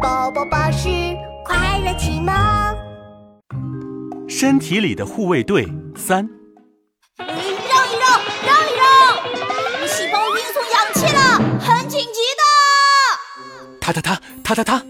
[0.00, 0.88] 宝宝巴士
[1.44, 2.34] 快乐启蒙。
[4.26, 6.26] 身体里的护卫队三，
[7.18, 9.86] 让一让，让一让！
[9.86, 11.20] 细胞运送氧气了，
[11.60, 12.42] 很紧急的。
[13.78, 14.82] 他他他他他他，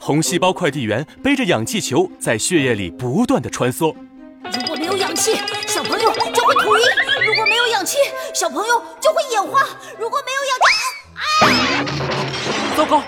[0.00, 3.94] 红细胞快递员背着氧气球在血液里不断的穿梭。
[4.42, 5.36] 如果没有氧气，
[5.68, 6.82] 小朋友就会吐晕；
[7.24, 7.98] 如果没有氧气，
[8.34, 9.60] 小朋友就会眼花；
[10.00, 10.72] 如果没有氧气，
[11.14, 12.76] 啊！
[12.76, 13.04] 糟糕！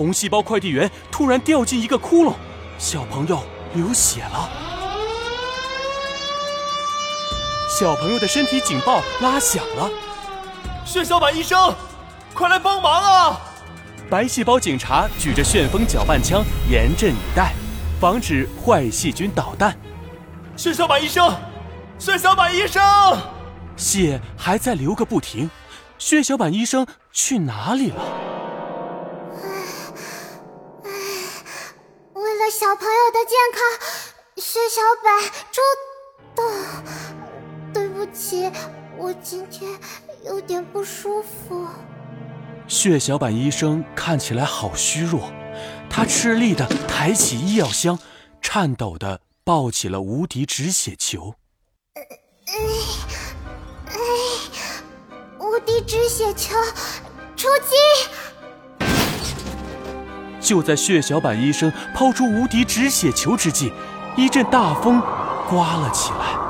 [0.00, 2.32] 红细胞快递员突然掉进一个窟窿，
[2.78, 4.48] 小朋友流血了。
[7.78, 9.90] 小朋友的身体警报拉响了，
[10.86, 11.74] 血小板医生，
[12.32, 13.40] 快来帮忙啊！
[14.08, 17.52] 白细胞警察举着旋风搅拌枪，严阵以待，
[18.00, 19.78] 防止坏细菌捣蛋。
[20.56, 21.30] 血小板医生，
[21.98, 22.82] 血小板医生，
[23.76, 25.50] 血还在流个不停，
[25.98, 28.29] 血小板医生去哪里了？
[32.70, 33.60] 小朋友的健康，
[34.36, 35.60] 血小板出
[36.36, 37.74] 动。
[37.74, 38.48] 对不起，
[38.96, 39.76] 我今天
[40.24, 41.66] 有点不舒服。
[42.68, 45.32] 血小板医生看起来好虚弱，
[45.90, 47.98] 他吃力的抬起医药箱，
[48.40, 51.34] 颤抖的抱起了无敌止血球。
[55.40, 56.54] 无敌止血球
[57.36, 57.74] 出击！
[60.50, 63.72] 就在血小板医生抛出无敌止血球之际，
[64.16, 65.00] 一阵大风
[65.48, 66.18] 刮了起来。
[66.18, 66.42] 啊！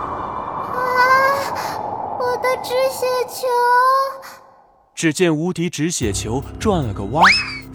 [2.19, 3.47] 我的止血球！
[4.95, 7.23] 只见无敌止血球转了个弯，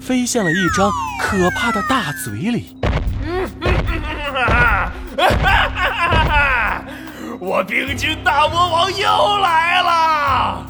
[0.02, 0.90] 飞向了一张
[1.22, 2.76] 可怕的大嘴里。
[7.40, 10.66] 我病菌大魔王又来了！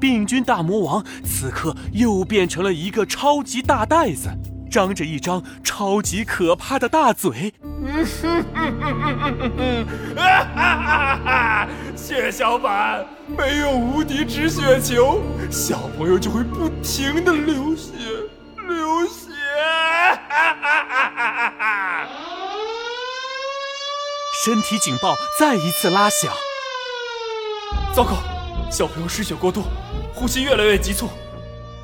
[0.00, 4.28] 病菌大魔王此刻又变成了一个超级大袋子。
[4.72, 7.52] 张着一张超级可怕的大嘴，
[11.94, 13.06] 血小板
[13.36, 17.92] 没有无敌止血球，小朋友就会不停的流血，
[18.66, 19.30] 流血。
[24.42, 26.32] 身体警报再一次拉响，
[27.94, 28.16] 糟糕，
[28.70, 29.64] 小朋友失血过多，
[30.14, 31.10] 呼吸越来越急促，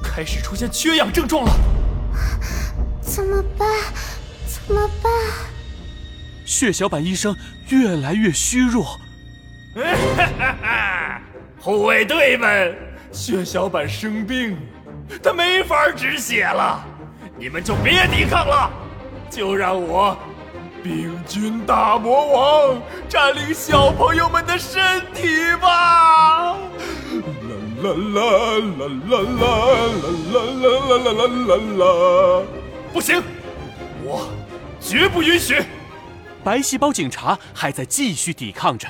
[0.02, 1.52] 开始出现缺氧症状了。
[3.18, 3.68] 怎么办？
[4.46, 5.12] 怎么办？
[6.44, 7.34] 血小板医生
[7.68, 8.96] 越来越虚弱。
[11.58, 12.76] 护卫队们，
[13.10, 14.56] 血小板生病，
[15.20, 16.80] 他没法止血了，
[17.36, 18.70] 你们就别抵抗了，
[19.28, 20.16] 就让我
[20.80, 24.80] 病菌大魔王占领小朋友们的身
[25.12, 25.26] 体
[25.60, 26.56] 吧！
[27.82, 28.22] 啦啦
[28.78, 31.84] 啦啦啦啦啦啦啦啦啦啦！
[32.92, 33.22] 不行，
[34.02, 34.28] 我
[34.80, 35.62] 绝不允许！
[36.42, 38.88] 白细胞警察还在继续抵抗着。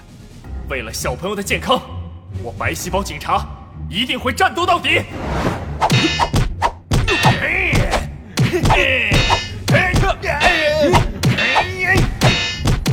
[0.69, 1.81] 为了小朋友的健康，
[2.43, 3.47] 我白细胞警察
[3.91, 5.03] 一定会战斗到底！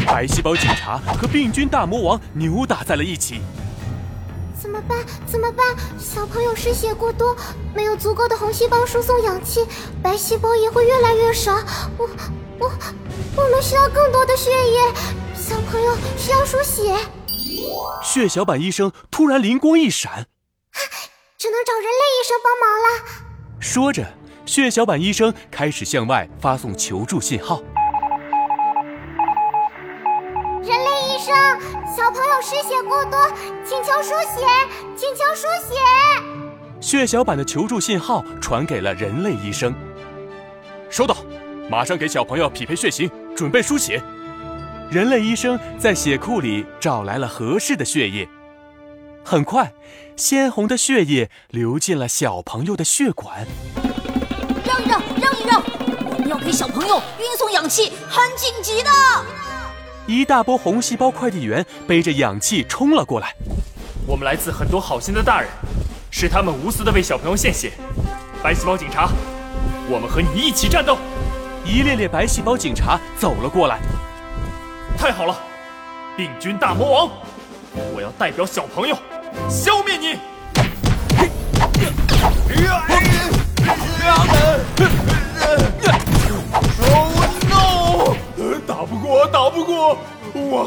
[0.07, 3.41] 白细胞警察和病菌大魔王扭打在了一起。
[4.65, 5.05] 怎么办？
[5.27, 5.63] 怎么办？
[5.99, 7.37] 小朋友失血过多，
[7.75, 9.63] 没有足够的红细胞输送氧气，
[10.01, 11.53] 白细胞也会越来越少。
[11.99, 12.09] 我、
[12.57, 12.71] 我、
[13.37, 14.91] 我们需要更多的血液，
[15.35, 16.97] 小朋友需要输血。
[18.01, 20.25] 血小板医生突然灵光一闪，
[21.37, 23.59] 只能找人类医生帮忙了。
[23.59, 24.03] 说着，
[24.47, 27.61] 血小板医生开始向外发送求助信号。
[31.95, 33.17] 小朋友失血过多，
[33.65, 34.45] 请求输血，
[34.97, 35.79] 请求输血。
[36.81, 39.73] 血小板的求助信号传给了人类医生，
[40.89, 41.15] 收到，
[41.69, 44.03] 马上给小朋友匹配血型，准备输血。
[44.91, 48.27] 人类医生在血库里找来了合适的血液，
[49.23, 49.73] 很快，
[50.17, 53.47] 鲜红的血液流进了小朋友的血管。
[54.65, 55.63] 让一让，让一让，
[56.11, 58.89] 我们要给小朋友运送氧气，很紧急的。
[60.07, 63.33] 一大波红细胞快递员背着氧气冲了过来。
[64.05, 65.49] 我们来自很多好心的大人，
[66.11, 67.71] 是他们无私的为小朋友献血。
[68.43, 69.09] 白细胞警察，
[69.89, 70.97] 我们和你一起战斗。
[71.65, 73.79] 一列列白细胞警察走了过来。
[74.95, 75.35] 太好了，
[76.15, 77.09] 病菌大魔王，
[77.95, 78.95] 我要代表小朋友
[79.49, 80.19] 消灭你。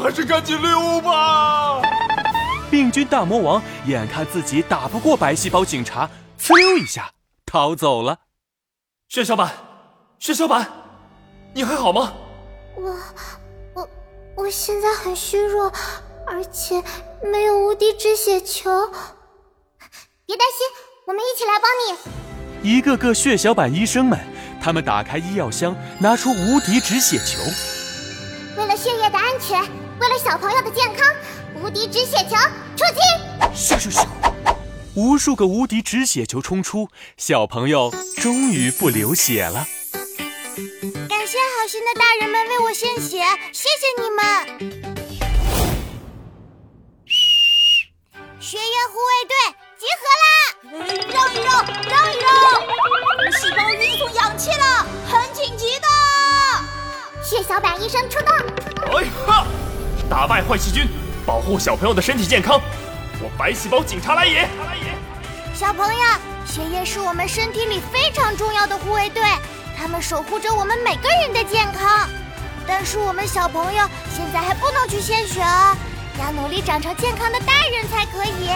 [0.09, 1.79] 还是赶紧溜吧。
[2.71, 6.09] 病菌大魔王眼看自己打不过白细胞警察，
[6.41, 7.11] 呲溜一下
[7.45, 8.17] 逃走了。
[9.07, 9.53] 血小板，
[10.17, 10.67] 血小板，
[11.53, 12.13] 你还好吗？
[12.75, 12.97] 我
[13.75, 13.89] 我
[14.35, 15.71] 我现在很虚弱，
[16.25, 16.83] 而且
[17.31, 18.71] 没有无敌止血球。
[20.25, 20.67] 别担心，
[21.05, 22.67] 我们一起来帮你。
[22.67, 24.17] 一个个血小板医生们，
[24.59, 27.39] 他们打开医药箱，拿出无敌止血球。
[28.57, 29.63] 为了血液的安全，
[29.99, 31.13] 为了小朋友的健康，
[31.61, 32.35] 无敌止血球
[32.77, 33.01] 出击！
[33.53, 34.07] 咻咻咻！
[34.95, 36.87] 无数个无敌止血球冲出，
[37.17, 39.67] 小朋友终于不流血了。
[41.09, 44.23] 感谢好心的大人们为我献血，谢谢你们！
[48.39, 49.35] 血液护卫队
[49.77, 50.27] 集合啦！
[51.13, 51.49] 让一让，
[51.89, 52.29] 让一让！
[53.17, 55.87] 红细胞运送氧气了，很紧急的！
[57.21, 58.33] 血小板医生出动！
[58.97, 59.45] 哎哈！
[60.09, 60.87] 打败坏细菌，
[61.23, 62.59] 保护小朋友的身体健康。
[63.21, 64.49] 我白细胞警察来也！
[65.53, 66.01] 小朋友，
[66.47, 69.21] 血液是我们身体里非常重要的护卫队，
[69.77, 72.09] 他们守护着我们每个人的健康。
[72.65, 75.77] 但是我们小朋友现在还不能去献血哦，
[76.19, 78.49] 要努力长成健康的大人才可以。